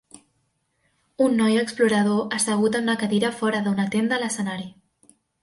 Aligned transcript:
Un 1.25 1.35
noi 1.41 1.57
explorador 1.63 2.33
assegut 2.39 2.79
en 2.81 2.89
una 2.89 2.97
cadira 3.03 3.31
fora 3.43 3.61
d'una 3.69 3.87
tenda 3.99 4.19
a 4.19 4.21
l'escenari. 4.27 4.69